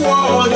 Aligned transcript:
you 0.00 0.06
all 0.06 0.55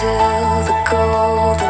to 0.00 0.06
the 0.06 0.72
golden 0.90 1.69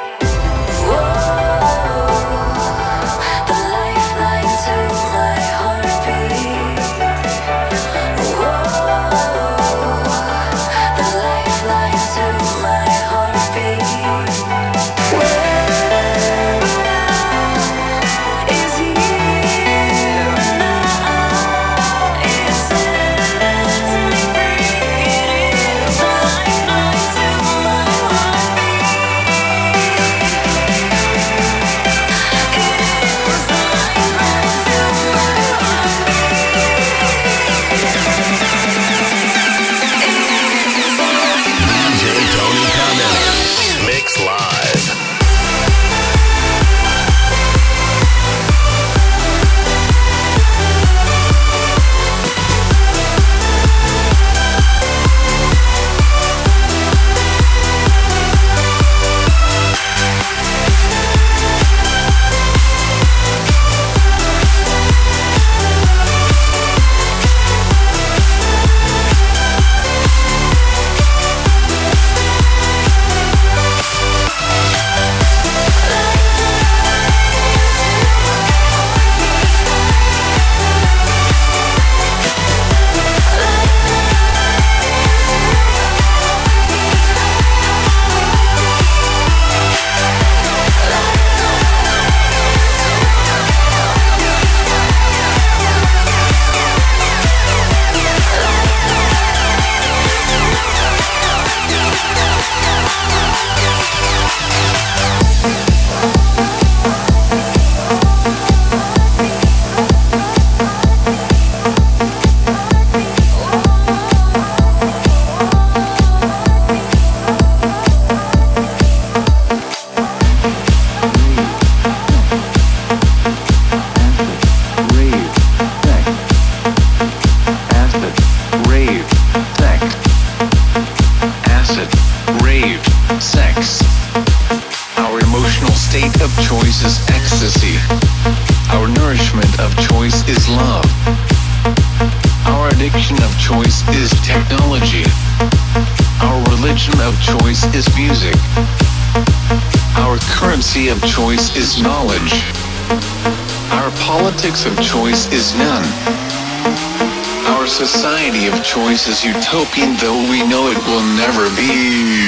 choice 158.71 159.05
is 159.09 159.25
utopian, 159.25 159.97
though 159.97 160.23
we 160.31 160.47
know 160.47 160.71
it 160.71 160.79
will 160.87 161.03
never 161.19 161.43
be. 161.59 162.23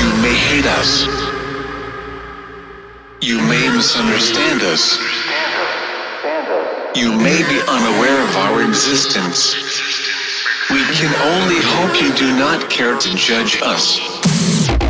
You 0.00 0.08
may 0.24 0.32
hate 0.32 0.64
us. 0.64 1.04
You 3.20 3.36
may 3.44 3.68
misunderstand 3.76 4.62
us. 4.62 4.96
You 6.96 7.12
may 7.12 7.44
be 7.44 7.60
unaware 7.68 8.24
of 8.24 8.36
our 8.36 8.62
existence. 8.62 9.52
We 10.70 10.80
can 10.96 11.12
only 11.20 11.60
hope 11.60 12.00
you 12.00 12.14
do 12.14 12.34
not 12.38 12.70
care 12.70 12.96
to 12.96 13.14
judge 13.16 13.60
us. 13.60 14.00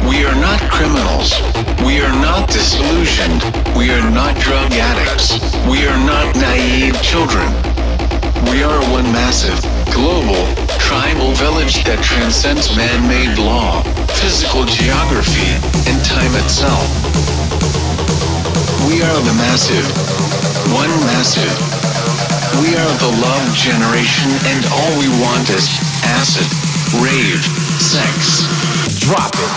We 0.08 0.24
are 0.24 0.36
not 0.36 0.60
criminals. 0.70 1.34
We 1.84 2.00
are 2.00 2.14
not 2.22 2.48
disillusioned. 2.48 3.42
We 3.76 3.90
are 3.90 4.10
not 4.12 4.38
drug 4.38 4.70
addicts. 4.70 5.34
We 5.66 5.84
are 5.88 5.98
not 6.06 6.36
naive 6.36 6.94
children. 7.02 7.69
We 8.48 8.62
are 8.62 8.80
one 8.90 9.04
massive, 9.12 9.60
global, 9.92 10.48
tribal 10.80 11.32
village 11.36 11.84
that 11.84 12.00
transcends 12.00 12.74
man-made 12.74 13.36
law, 13.36 13.84
physical 14.16 14.64
geography, 14.64 15.52
and 15.84 16.00
time 16.00 16.32
itself. 16.40 16.88
We 18.88 19.04
are 19.04 19.20
the 19.20 19.36
massive. 19.36 19.84
One 20.72 20.88
massive. 21.04 21.52
We 22.64 22.72
are 22.80 22.94
the 22.96 23.12
love 23.20 23.44
generation 23.54 24.32
and 24.48 24.64
all 24.72 24.88
we 24.98 25.08
want 25.20 25.50
is 25.50 25.68
acid, 26.04 26.48
rave, 26.96 27.44
sex. 27.76 28.48
Drop 29.00 29.34
it. 29.36 29.50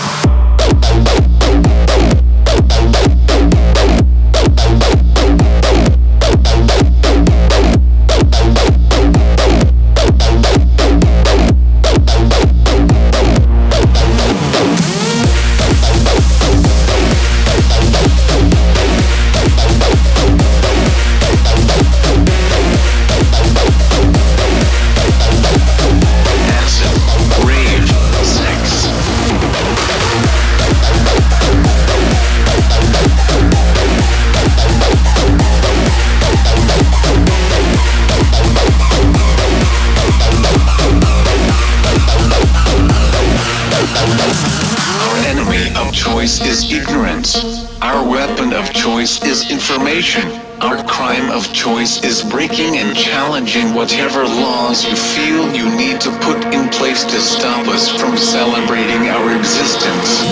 Our 49.94 50.82
crime 50.90 51.30
of 51.30 51.46
choice 51.54 52.02
is 52.02 52.26
breaking 52.26 52.82
and 52.82 52.98
challenging 52.98 53.78
whatever 53.78 54.26
laws 54.26 54.82
you 54.82 54.90
feel 54.90 55.54
you 55.54 55.70
need 55.70 56.00
to 56.02 56.10
put 56.18 56.50
in 56.50 56.66
place 56.74 57.04
to 57.04 57.18
stop 57.22 57.68
us 57.70 57.94
from 57.94 58.18
celebrating 58.18 59.06
our 59.06 59.30
existence. 59.38 60.26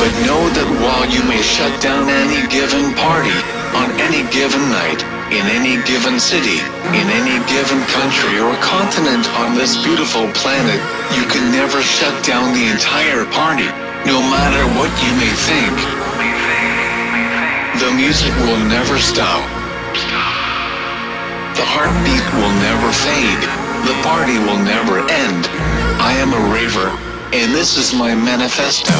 But 0.00 0.08
know 0.24 0.40
that 0.56 0.80
while 0.80 1.04
you 1.04 1.20
may 1.28 1.44
shut 1.44 1.68
down 1.84 2.08
any 2.08 2.48
given 2.48 2.96
party, 2.96 3.36
on 3.76 3.92
any 4.00 4.24
given 4.32 4.64
night, 4.72 5.04
in 5.28 5.44
any 5.52 5.76
given 5.84 6.16
city, 6.16 6.64
in 6.96 7.06
any 7.12 7.36
given 7.52 7.84
country 7.92 8.40
or 8.40 8.56
continent 8.64 9.28
on 9.36 9.52
this 9.52 9.76
beautiful 9.84 10.32
planet, 10.32 10.80
you 11.12 11.28
can 11.28 11.52
never 11.52 11.84
shut 11.84 12.16
down 12.24 12.56
the 12.56 12.72
entire 12.72 13.28
party, 13.36 13.68
no 14.08 14.16
matter 14.32 14.64
what 14.80 14.88
you 15.04 15.12
may 15.20 15.34
think. 15.44 16.03
The 17.80 17.90
music 17.90 18.32
will 18.46 18.64
never 18.68 18.98
stop. 18.98 19.42
The 21.58 21.66
heartbeat 21.66 22.22
will 22.38 22.54
never 22.62 22.90
fade. 22.94 23.42
The 23.84 23.96
party 24.06 24.38
will 24.38 24.62
never 24.62 25.00
end. 25.10 25.46
I 26.00 26.14
am 26.18 26.32
a 26.32 26.54
raver, 26.54 26.88
and 27.34 27.52
this 27.52 27.76
is 27.76 27.92
my 27.92 28.14
manifesto. 28.14 28.94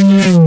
Mm-hmm. 0.00 0.39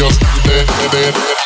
Just 0.00 1.39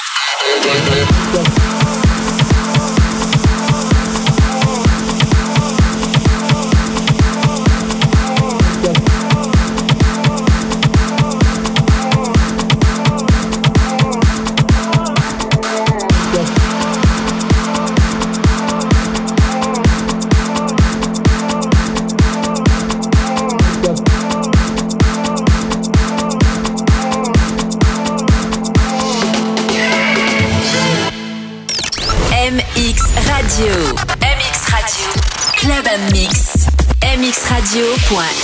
Mxradio.fr 38.15 38.44